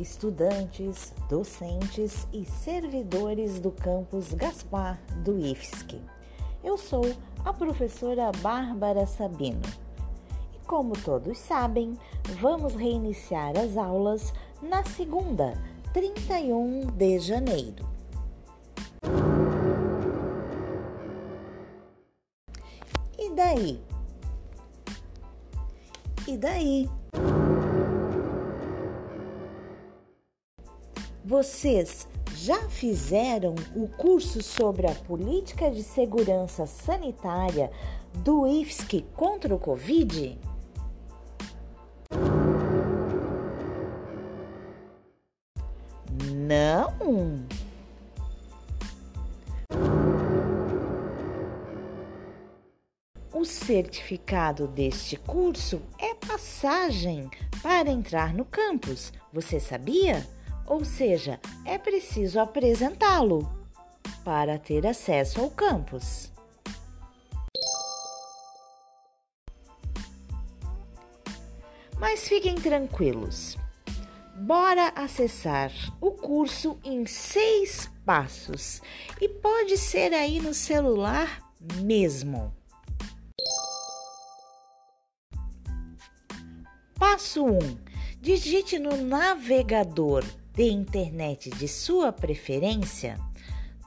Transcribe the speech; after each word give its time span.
estudantes, 0.00 1.12
docentes 1.28 2.26
e 2.32 2.44
servidores 2.44 3.58
do 3.58 3.70
campus 3.70 4.32
Gaspar 4.32 4.98
do 5.24 5.38
IFSC. 5.38 6.00
Eu 6.62 6.76
sou 6.76 7.04
a 7.44 7.52
professora 7.52 8.30
Bárbara 8.40 9.06
Sabino. 9.06 9.62
E 10.54 10.66
como 10.66 10.92
todos 10.92 11.38
sabem, 11.38 11.98
vamos 12.40 12.74
reiniciar 12.74 13.56
as 13.58 13.76
aulas 13.76 14.32
na 14.62 14.84
segunda, 14.84 15.54
31 15.92 16.86
de 16.86 17.18
janeiro. 17.18 17.86
E 23.18 23.30
daí? 23.34 23.80
E 26.26 26.36
daí? 26.36 26.90
Vocês 31.28 32.08
já 32.36 32.70
fizeram 32.70 33.54
o 33.76 33.86
curso 33.86 34.42
sobre 34.42 34.86
a 34.86 34.94
política 34.94 35.70
de 35.70 35.82
segurança 35.82 36.64
sanitária 36.64 37.70
do 38.24 38.46
IFSC 38.46 39.04
contra 39.14 39.54
o 39.54 39.58
Covid? 39.58 40.38
Não! 46.32 47.46
O 53.34 53.44
certificado 53.44 54.66
deste 54.66 55.18
curso 55.18 55.82
é 55.98 56.14
passagem 56.14 57.28
para 57.62 57.90
entrar 57.90 58.32
no 58.32 58.46
campus. 58.46 59.12
Você 59.30 59.60
sabia? 59.60 60.37
Ou 60.68 60.84
seja, 60.84 61.40
é 61.64 61.78
preciso 61.78 62.38
apresentá-lo 62.38 63.50
para 64.22 64.58
ter 64.58 64.86
acesso 64.86 65.40
ao 65.40 65.50
campus. 65.50 66.30
Mas 71.98 72.28
fiquem 72.28 72.54
tranquilos. 72.54 73.56
Bora 74.36 74.92
acessar 74.94 75.72
o 76.00 76.12
curso 76.12 76.78
em 76.84 77.06
seis 77.06 77.90
passos 78.04 78.80
e 79.20 79.28
pode 79.28 79.76
ser 79.76 80.12
aí 80.12 80.38
no 80.38 80.54
celular 80.54 81.42
mesmo. 81.82 82.54
Passo 86.94 87.44
1. 87.44 87.58
Um, 87.58 87.78
digite 88.20 88.78
no 88.78 88.96
navegador 88.96 90.24
de 90.58 90.70
internet 90.72 91.48
de 91.50 91.68
sua 91.68 92.12
preferência 92.12 93.16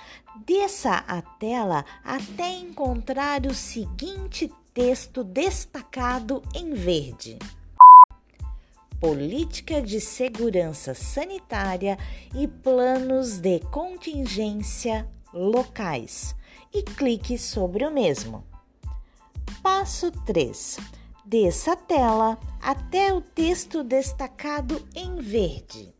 Desça 0.46 1.04
a 1.06 1.20
tela 1.20 1.84
até 2.02 2.54
encontrar 2.54 3.44
o 3.44 3.52
seguinte 3.52 4.50
texto 4.72 5.22
destacado 5.22 6.42
em 6.54 6.72
verde. 6.72 7.38
Política 8.98 9.82
de 9.82 10.00
Segurança 10.00 10.94
Sanitária 10.94 11.98
e 12.34 12.48
Planos 12.48 13.38
de 13.38 13.60
Contingência 13.60 15.06
locais 15.32 16.34
e 16.72 16.82
clique 16.82 17.38
sobre 17.38 17.84
o 17.86 17.90
mesmo. 17.90 18.44
Passo 19.62 20.10
3. 20.10 20.78
Desça 21.24 21.72
a 21.72 21.76
tela 21.76 22.38
até 22.60 23.12
o 23.12 23.20
texto 23.20 23.84
destacado 23.84 24.84
em 24.94 25.16
verde. 25.16 25.94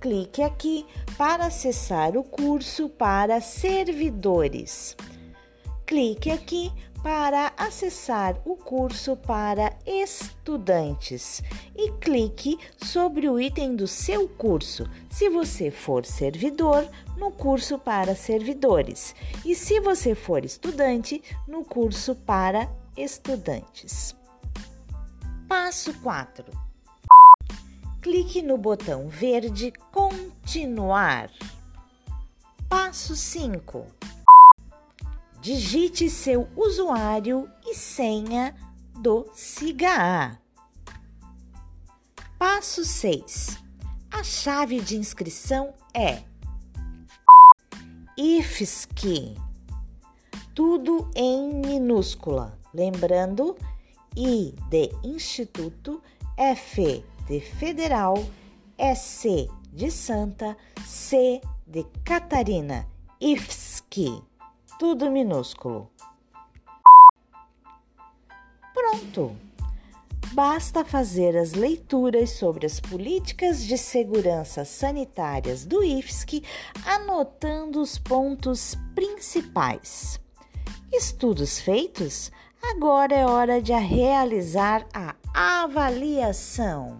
Clique 0.00 0.42
aqui 0.42 0.84
para 1.16 1.46
acessar 1.46 2.16
o 2.16 2.24
curso 2.24 2.88
para 2.88 3.40
servidores. 3.40 4.96
Clique 5.86 6.30
aqui 6.30 6.72
para 7.02 7.52
acessar 7.56 8.40
o 8.44 8.56
curso 8.56 9.16
para 9.16 9.76
estudantes 9.84 11.42
e 11.74 11.90
clique 11.92 12.58
sobre 12.76 13.28
o 13.28 13.40
item 13.40 13.74
do 13.74 13.88
seu 13.88 14.28
curso, 14.28 14.88
se 15.10 15.28
você 15.28 15.70
for 15.70 16.06
servidor, 16.06 16.88
no 17.16 17.32
curso 17.32 17.78
para 17.78 18.14
servidores, 18.14 19.14
e 19.44 19.54
se 19.54 19.80
você 19.80 20.14
for 20.14 20.44
estudante, 20.44 21.22
no 21.46 21.64
curso 21.64 22.14
para 22.14 22.70
estudantes. 22.96 24.14
Passo 25.48 25.92
4. 26.00 26.44
Clique 28.00 28.42
no 28.42 28.56
botão 28.56 29.08
verde 29.08 29.72
Continuar. 29.90 31.30
Passo 32.68 33.14
5 33.14 34.01
digite 35.42 36.08
seu 36.08 36.48
usuário 36.54 37.50
e 37.66 37.74
senha 37.74 38.54
do 39.00 39.28
SIGA. 39.34 40.38
Passo 42.38 42.84
6. 42.84 43.58
A 44.12 44.22
chave 44.22 44.80
de 44.80 44.96
inscrição 44.96 45.74
é 45.92 46.22
IFSC. 48.16 49.34
Tudo 50.54 51.10
em 51.12 51.52
minúscula. 51.54 52.56
Lembrando, 52.72 53.56
I 54.16 54.54
de 54.70 54.92
Instituto, 55.02 56.00
F 56.36 57.04
de 57.26 57.40
Federal, 57.40 58.14
S 58.78 59.50
de 59.72 59.90
Santa, 59.90 60.56
C 60.86 61.40
de 61.66 61.84
Catarina. 62.04 62.86
IFSC 63.20 64.22
tudo 64.82 65.08
minúsculo. 65.12 65.88
Pronto! 68.74 69.36
Basta 70.32 70.84
fazer 70.84 71.36
as 71.36 71.52
leituras 71.52 72.30
sobre 72.30 72.66
as 72.66 72.80
políticas 72.80 73.62
de 73.62 73.78
segurança 73.78 74.64
sanitárias 74.64 75.64
do 75.64 75.84
IFSC, 75.84 76.42
anotando 76.84 77.80
os 77.80 77.96
pontos 77.96 78.76
principais. 78.92 80.18
Estudos 80.92 81.60
feitos? 81.60 82.32
Agora 82.60 83.14
é 83.14 83.24
hora 83.24 83.62
de 83.62 83.72
realizar 83.72 84.84
a 84.92 85.14
avaliação. 85.62 86.98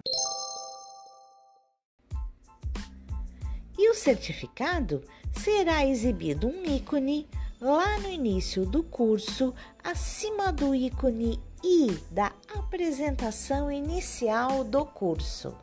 E 3.77 3.91
o 3.91 3.95
certificado 3.95 5.03
será 5.33 5.85
exibido 5.85 6.47
um 6.47 6.65
ícone 6.65 7.29
lá 7.63 7.99
no 8.01 8.09
início 8.09 8.67
do 8.67 8.83
curso, 8.83 9.55
acima 9.85 10.53
do 10.53 10.75
ícone 10.75 11.41
I 11.63 11.97
da 12.11 12.33
apresentação 12.53 13.71
inicial 13.71 14.65
do 14.65 14.85
curso. 14.85 15.55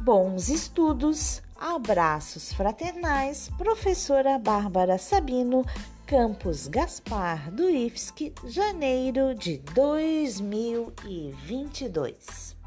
Bons 0.00 0.48
estudos, 0.48 1.42
abraços 1.54 2.54
fraternais, 2.54 3.50
professora 3.58 4.38
Bárbara 4.38 4.96
Sabino, 4.96 5.66
Campus 6.06 6.66
Gaspar 6.66 7.50
do 7.50 7.68
IFSC, 7.68 8.32
janeiro 8.46 9.34
de 9.34 9.58
2022. 9.74 12.58